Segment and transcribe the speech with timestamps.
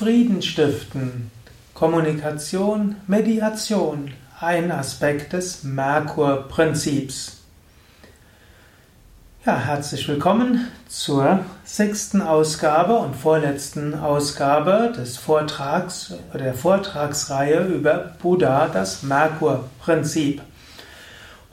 [0.00, 1.30] Frieden stiften,
[1.74, 4.10] Kommunikation, Mediation,
[4.40, 7.42] ein Aspekt des Merkur-Prinzips.
[9.44, 18.12] Ja, herzlich willkommen zur sechsten Ausgabe und vorletzten Ausgabe des Vortrags oder der Vortragsreihe über
[18.22, 20.40] Buddha, das Merkur-Prinzip.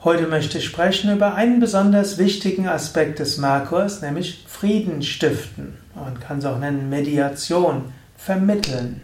[0.02, 5.76] Heute möchte ich sprechen über einen besonders wichtigen Aspekt des Merkurs, nämlich Frieden stiften.
[5.94, 9.00] Man kann es auch nennen Mediation, vermitteln.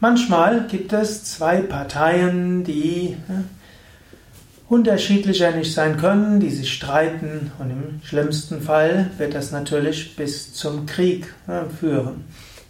[0.00, 3.16] Manchmal gibt es zwei Parteien, die
[4.68, 10.52] unterschiedlicher nicht sein können, die sich streiten und im schlimmsten Fall wird das natürlich bis
[10.52, 11.32] zum Krieg
[11.80, 12.26] führen.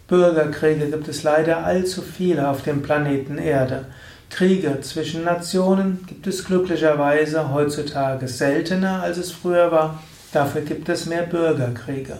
[0.07, 3.85] Bürgerkriege gibt es leider allzu viele auf dem Planeten Erde.
[4.29, 10.01] Kriege zwischen Nationen gibt es glücklicherweise heutzutage seltener, als es früher war.
[10.31, 12.17] Dafür gibt es mehr Bürgerkriege.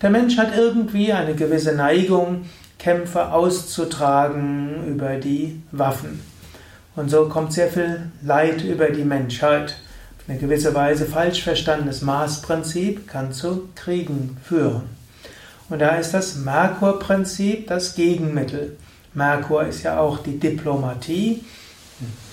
[0.00, 2.46] Der Mensch hat irgendwie eine gewisse Neigung,
[2.82, 6.20] Kämpfe auszutragen über die Waffen.
[6.96, 9.76] Und so kommt sehr viel Leid über die Menschheit.
[10.26, 14.82] Eine gewisse Weise falsch verstandenes Maßprinzip kann zu Kriegen führen.
[15.68, 18.76] Und da ist das Merkur-Prinzip das Gegenmittel.
[19.14, 21.44] Merkur ist ja auch die Diplomatie.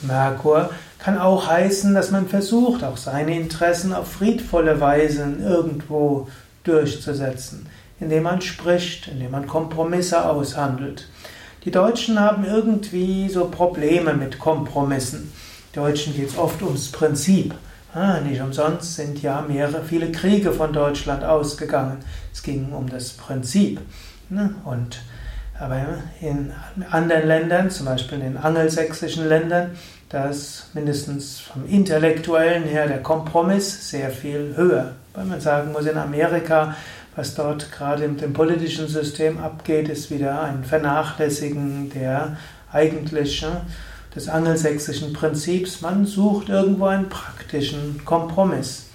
[0.01, 6.27] Merkur kann auch heißen, dass man versucht, auch seine Interessen auf friedvolle Weise irgendwo
[6.63, 7.67] durchzusetzen,
[7.99, 11.07] indem man spricht, indem man Kompromisse aushandelt.
[11.65, 15.31] Die Deutschen haben irgendwie so Probleme mit Kompromissen.
[15.73, 17.53] Deutschen geht es oft ums Prinzip.
[17.93, 21.97] Ah, nicht umsonst sind ja mehrere, viele Kriege von Deutschland ausgegangen.
[22.31, 23.79] Es ging um das Prinzip.
[24.29, 24.55] Ne?
[24.63, 25.01] Und
[25.59, 25.81] aber
[26.21, 26.53] in
[26.89, 29.71] anderen Ländern, zum Beispiel in den angelsächsischen Ländern,
[30.07, 34.93] da ist mindestens vom Intellektuellen her der Kompromiss sehr viel höher.
[35.13, 36.75] Weil man sagen muss, in Amerika,
[37.19, 42.37] was dort gerade mit dem politischen System abgeht, ist wieder ein Vernachlässigen der
[42.71, 43.49] eigentlichen,
[44.15, 45.81] des angelsächsischen Prinzips.
[45.81, 48.85] Man sucht irgendwo einen praktischen Kompromiss.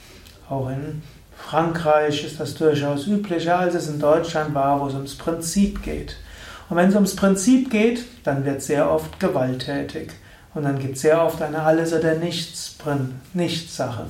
[0.49, 1.03] Auch in
[1.37, 6.17] Frankreich ist das durchaus üblicher, als es in Deutschland war, wo es ums Prinzip geht.
[6.71, 10.13] Und wenn es ums Prinzip geht, dann wird sehr oft gewalttätig.
[10.55, 14.07] Und dann gibt es sehr oft eine Alles- oder Nichts-Sache.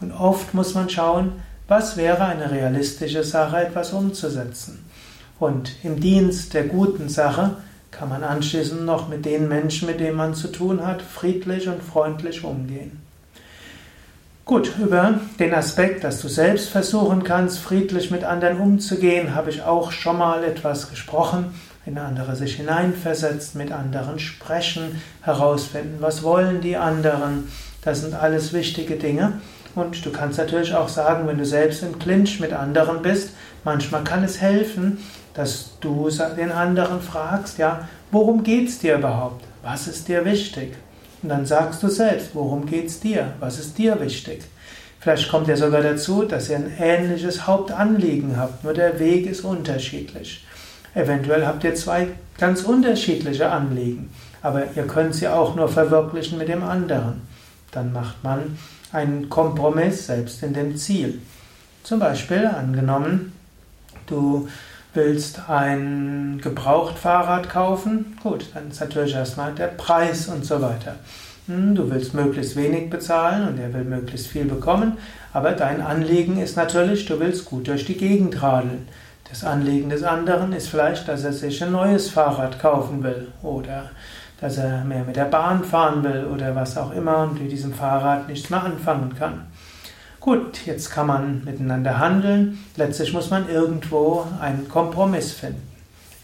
[0.00, 1.32] Und oft muss man schauen,
[1.68, 4.84] was wäre eine realistische Sache, etwas umzusetzen.
[5.38, 7.56] Und im Dienst der guten Sache
[7.90, 11.82] kann man anschließend noch mit den Menschen, mit denen man zu tun hat, friedlich und
[11.82, 13.00] freundlich umgehen.
[14.44, 19.62] Gut, über den Aspekt, dass du selbst versuchen kannst, friedlich mit anderen umzugehen, habe ich
[19.62, 21.46] auch schon mal etwas gesprochen.
[21.84, 27.48] In andere sich hineinversetzt, mit anderen sprechen, herausfinden, was wollen die anderen.
[27.82, 29.40] Das sind alles wichtige Dinge.
[29.76, 33.30] Und du kannst natürlich auch sagen, wenn du selbst im Clinch mit anderen bist,
[33.62, 34.98] manchmal kann es helfen,
[35.34, 39.44] dass du den anderen fragst, ja, worum geht es dir überhaupt?
[39.62, 40.74] Was ist dir wichtig?
[41.22, 43.34] Und dann sagst du selbst, worum geht es dir?
[43.38, 44.44] Was ist dir wichtig?
[44.98, 49.42] Vielleicht kommt ja sogar dazu, dass ihr ein ähnliches Hauptanliegen habt, nur der Weg ist
[49.42, 50.46] unterschiedlich.
[50.94, 52.08] Eventuell habt ihr zwei
[52.38, 54.10] ganz unterschiedliche Anliegen,
[54.40, 57.20] aber ihr könnt sie auch nur verwirklichen mit dem anderen.
[57.72, 58.56] Dann macht man
[58.92, 61.20] einen Kompromiss selbst in dem Ziel.
[61.82, 63.32] Zum Beispiel angenommen,
[64.06, 64.48] du
[64.94, 70.96] willst ein Gebrauchtfahrrad kaufen, gut, dann ist natürlich erstmal der Preis und so weiter.
[71.46, 74.94] Hm, du willst möglichst wenig bezahlen und er will möglichst viel bekommen,
[75.32, 78.88] aber dein Anliegen ist natürlich, du willst gut durch die Gegend radeln.
[79.28, 83.90] Das Anliegen des anderen ist vielleicht, dass er sich ein neues Fahrrad kaufen will oder
[84.40, 87.72] dass er mehr mit der Bahn fahren will oder was auch immer und mit diesem
[87.72, 89.46] Fahrrad nichts mehr anfangen kann.
[90.20, 92.58] Gut, jetzt kann man miteinander handeln.
[92.76, 95.62] Letztlich muss man irgendwo einen Kompromiss finden.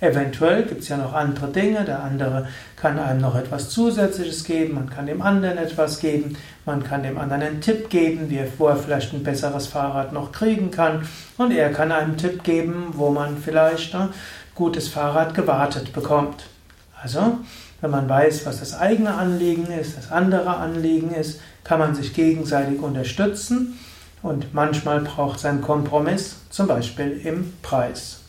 [0.01, 1.85] Eventuell gibt es ja noch andere Dinge.
[1.85, 4.75] Der andere kann einem noch etwas Zusätzliches geben.
[4.75, 6.37] Man kann dem anderen etwas geben.
[6.67, 10.13] Man kann dem anderen einen Tipp geben, wie er, wo er vielleicht ein besseres Fahrrad
[10.13, 11.07] noch kriegen kann.
[11.39, 14.09] Und er kann einem Tipp geben, wo man vielleicht ein
[14.57, 16.47] gutes Fahrrad gewartet bekommt.
[17.01, 17.39] Also,
[17.83, 22.15] wenn man weiß, was das eigene Anliegen ist, das andere Anliegen ist, kann man sich
[22.15, 23.79] gegenseitig unterstützen
[24.23, 28.21] und manchmal braucht es einen Kompromiss, zum Beispiel im Preis.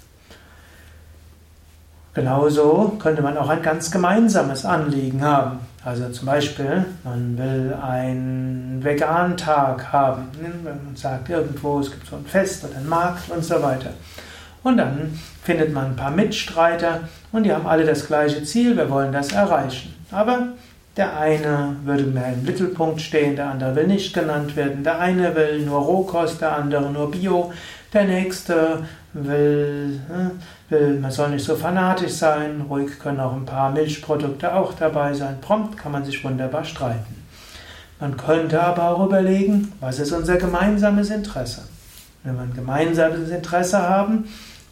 [2.16, 5.60] Genauso könnte man auch ein ganz gemeinsames Anliegen haben.
[5.84, 10.30] Also zum Beispiel, man will einen Vegan-Tag haben.
[10.64, 13.90] Man sagt irgendwo, es gibt so ein Fest oder einen Markt und so weiter.
[14.64, 17.02] Und dann findet man ein paar Mitstreiter
[17.32, 19.94] und die haben alle das gleiche Ziel, wir wollen das erreichen.
[20.10, 20.54] Aber
[20.96, 24.84] der eine würde mehr im Mittelpunkt stehen, der andere will nicht genannt werden.
[24.84, 27.52] Der eine will nur Rohkost, der andere nur Bio.
[27.92, 28.84] Der nächste
[29.14, 34.54] will, äh, will, man soll nicht so fanatisch sein, ruhig können auch ein paar Milchprodukte
[34.54, 35.42] auch dabei sein.
[35.42, 37.24] Prompt kann man sich wunderbar streiten.
[38.00, 41.64] Man könnte aber auch überlegen, was ist unser gemeinsames Interesse?
[42.24, 44.26] Wenn wir ein gemeinsames Interesse haben,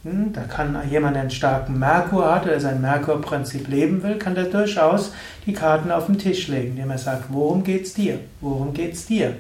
[0.04, 4.46] da kann jemand, der einen starken Merkur hat oder sein Merkur-Prinzip leben will, kann der
[4.46, 5.14] durchaus
[5.46, 8.20] die Karten auf den Tisch legen, indem er sagt, worum geht's dir?
[8.40, 9.36] Worum geht's dir?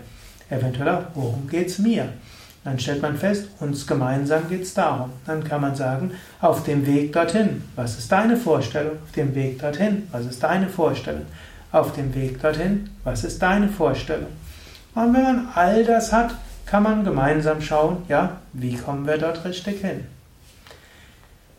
[0.51, 2.09] Eventuell auch, worum geht's mir?
[2.63, 5.09] Dann stellt man fest, uns gemeinsam geht's darum.
[5.25, 6.11] Dann kann man sagen,
[6.41, 8.97] auf dem Weg dorthin, was ist deine Vorstellung?
[9.03, 11.25] Auf dem Weg dorthin, was ist deine Vorstellung?
[11.71, 14.27] Auf dem Weg dorthin, was ist deine Vorstellung?
[14.93, 16.35] Und wenn man all das hat,
[16.67, 20.05] kann man gemeinsam schauen, ja, wie kommen wir dort richtig hin?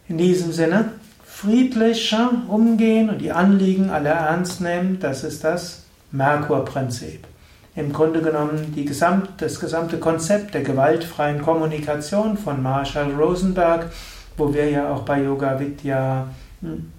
[0.08, 0.92] In diesem Sinne,
[1.24, 7.26] friedlicher umgehen und die Anliegen aller ernst nehmen, das ist das Merkur-Prinzip.
[7.74, 13.90] Im Grunde genommen die gesamt, das gesamte Konzept der gewaltfreien Kommunikation von Marshall Rosenberg,
[14.36, 16.28] wo wir ja auch bei Yoga Vidya
[16.60, 16.92] hm,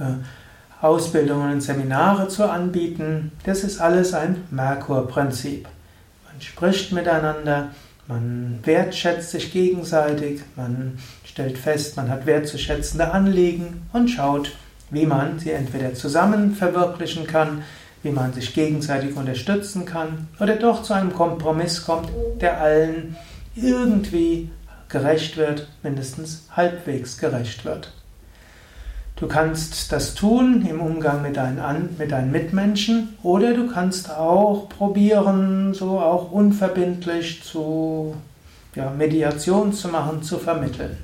[0.00, 5.68] äh, Ausbildungen und Seminare zu anbieten, das ist alles ein Merkur-Prinzip.
[6.30, 7.68] Man spricht miteinander,
[8.10, 14.52] man wertschätzt sich gegenseitig, man stellt fest, man hat wertzuschätzende Anliegen und schaut,
[14.90, 17.62] wie man sie entweder zusammen verwirklichen kann,
[18.02, 22.10] wie man sich gegenseitig unterstützen kann oder doch zu einem Kompromiss kommt,
[22.40, 23.16] der allen
[23.54, 24.50] irgendwie
[24.88, 27.92] gerecht wird, mindestens halbwegs gerecht wird.
[29.20, 34.70] Du kannst das tun im Umgang mit deinen, mit deinen Mitmenschen oder du kannst auch
[34.70, 38.14] probieren, so auch unverbindlich zu
[38.74, 40.96] ja, Mediation zu machen, zu vermitteln.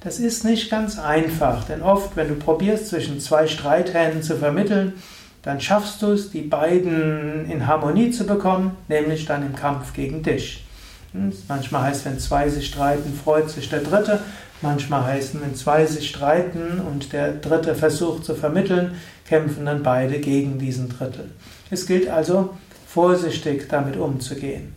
[0.00, 4.94] Das ist nicht ganz einfach, denn oft, wenn du probierst, zwischen zwei Streithähnen zu vermitteln,
[5.42, 10.22] dann schaffst du es, die beiden in Harmonie zu bekommen, nämlich dann im Kampf gegen
[10.22, 10.64] dich.
[11.12, 14.20] Hm, manchmal heißt, wenn zwei sich streiten, freut sich der Dritte.
[14.62, 18.92] Manchmal heißt, wenn zwei sich streiten und der Dritte versucht zu vermitteln,
[19.26, 21.32] kämpfen dann beide gegen diesen Dritten.
[21.70, 22.50] Es gilt also,
[22.86, 24.74] vorsichtig damit umzugehen.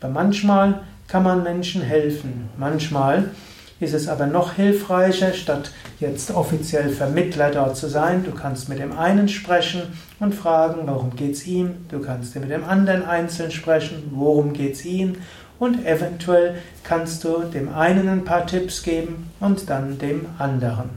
[0.00, 2.48] Aber manchmal kann man Menschen helfen.
[2.56, 3.30] Manchmal
[3.78, 8.24] ist es aber noch hilfreicher, statt jetzt offiziell Vermittler dort zu sein.
[8.24, 9.82] Du kannst mit dem einen sprechen
[10.18, 11.86] und fragen, warum geht es ihm.
[11.90, 15.16] Du kannst mit dem anderen einzeln sprechen, worum geht es ihm.
[15.58, 20.90] Und eventuell kannst du dem einen ein paar Tipps geben und dann dem anderen.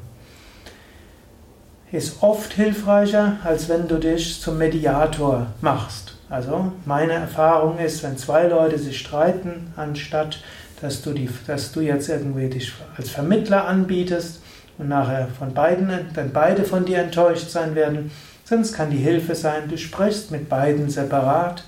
[1.92, 6.16] Ist oft hilfreicher, als wenn du dich zum Mediator machst.
[6.30, 10.40] Also meine Erfahrung ist, wenn zwei Leute sich streiten, anstatt
[10.82, 14.42] dass du, die, dass du jetzt irgendwie dich als Vermittler anbietest
[14.78, 18.12] und nachher von beiden, dann beide von dir enttäuscht sein werden.
[18.46, 21.64] Sonst kann die Hilfe sein, du sprichst mit beiden separat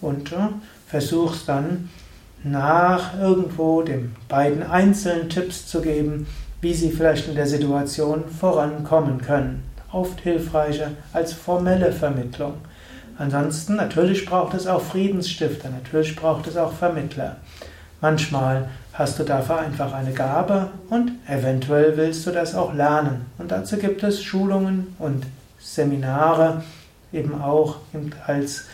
[0.00, 0.36] und äh,
[0.86, 1.90] versuchst dann
[2.44, 6.26] nach irgendwo den beiden einzelnen Tipps zu geben,
[6.60, 9.64] wie sie vielleicht in der Situation vorankommen können.
[9.92, 12.54] Oft hilfreicher als formelle Vermittlung.
[13.18, 17.36] Ansonsten, natürlich braucht es auch Friedensstifter, natürlich braucht es auch Vermittler.
[18.00, 23.26] Manchmal hast du dafür einfach eine Gabe und eventuell willst du das auch lernen.
[23.38, 25.24] Und dazu gibt es Schulungen und
[25.60, 26.62] Seminare,
[27.12, 27.76] eben auch
[28.26, 28.64] als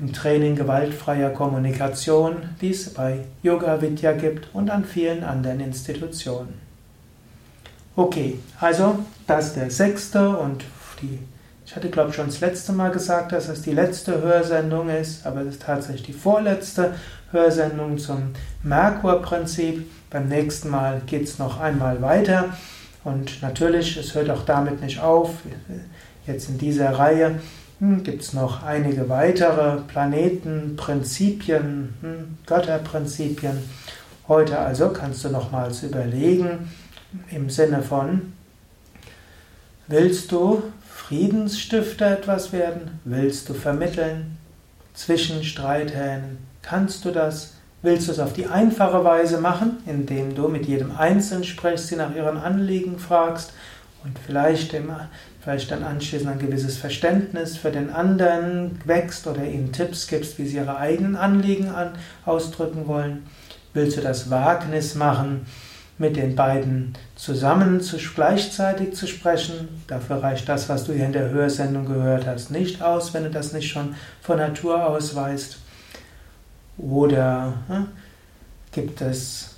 [0.00, 6.54] im Training gewaltfreier Kommunikation, die es bei Yoga Vidya gibt und an vielen anderen Institutionen.
[7.96, 10.64] Okay, also das ist der sechste und
[11.02, 11.18] die,
[11.66, 15.26] ich hatte glaube ich schon das letzte Mal gesagt, dass es die letzte Hörsendung ist,
[15.26, 16.94] aber es ist tatsächlich die vorletzte
[17.30, 19.86] Hörsendung zum Merkur-Prinzip.
[20.08, 22.56] Beim nächsten Mal geht es noch einmal weiter.
[23.04, 25.30] Und natürlich, es hört auch damit nicht auf.
[26.26, 27.38] Jetzt in dieser Reihe
[27.80, 33.58] hm, gibt es noch einige weitere Planeten, Prinzipien, hm, Götterprinzipien.
[34.28, 36.70] Heute also kannst du nochmals überlegen
[37.30, 38.34] im Sinne von,
[39.88, 43.00] willst du Friedensstifter etwas werden?
[43.04, 44.36] Willst du vermitteln
[44.94, 46.38] zwischen Streithähnen?
[46.62, 47.54] Kannst du das?
[47.82, 51.96] Willst du es auf die einfache Weise machen, indem du mit jedem Einzelnen sprichst, sie
[51.96, 53.54] nach ihren Anliegen fragst
[54.04, 55.08] und vielleicht, immer,
[55.40, 60.46] vielleicht dann anschließend ein gewisses Verständnis für den anderen wächst oder ihnen Tipps gibst, wie
[60.46, 61.92] sie ihre eigenen Anliegen an,
[62.24, 63.26] ausdrücken wollen?
[63.74, 65.46] Willst du das Wagnis machen,
[65.98, 69.68] mit den beiden zusammen zu, gleichzeitig zu sprechen?
[69.86, 73.30] Dafür reicht das, was du hier in der Hörsendung gehört hast, nicht aus, wenn du
[73.30, 75.58] das nicht schon von Natur aus weißt.
[76.78, 77.88] Oder hm,
[78.72, 79.56] gibt es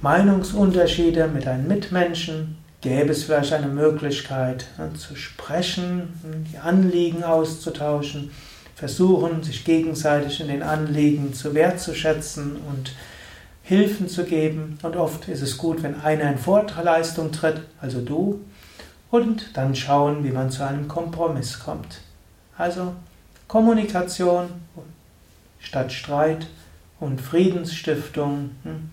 [0.00, 2.61] Meinungsunterschiede mit deinen Mitmenschen?
[2.82, 8.32] Gäbe es vielleicht eine Möglichkeit hm, zu sprechen, hm, die Anliegen auszutauschen,
[8.74, 12.92] versuchen, sich gegenseitig in den Anliegen zu wertzuschätzen und
[13.62, 14.78] Hilfen zu geben.
[14.82, 18.40] Und oft ist es gut, wenn einer in Vorleistung tritt, also du,
[19.12, 22.00] und dann schauen, wie man zu einem Kompromiss kommt.
[22.58, 22.94] Also
[23.46, 24.48] Kommunikation
[25.60, 26.48] statt Streit
[26.98, 28.90] und Friedensstiftung, hm,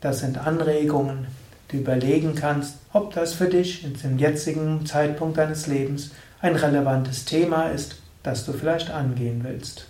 [0.00, 1.28] das sind Anregungen,
[1.72, 6.10] du überlegen kannst, ob das für dich im jetzigen Zeitpunkt deines Lebens
[6.40, 9.86] ein relevantes Thema ist, das du vielleicht angehen willst.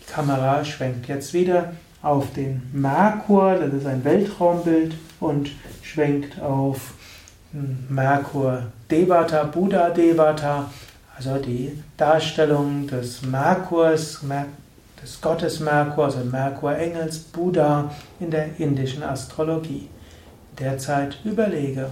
[0.00, 1.72] Die Kamera schwenkt jetzt wieder
[2.02, 5.50] auf den Merkur, das ist ein Weltraumbild, und
[5.82, 6.94] schwenkt auf
[7.88, 10.70] Merkur Devata, Buddha Devata,
[11.16, 14.20] also die Darstellung des Merkurs,
[15.02, 19.88] des Gottes Merkur, also Merkur-Engels, Buddha in der indischen Astrologie.
[20.58, 21.90] Derzeit überlege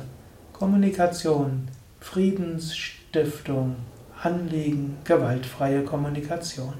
[0.52, 1.68] Kommunikation,
[2.00, 3.76] Friedensstiftung,
[4.20, 6.74] Anliegen, gewaltfreie Kommunikation.